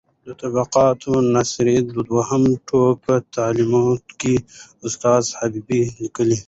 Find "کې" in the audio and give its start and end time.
4.21-4.33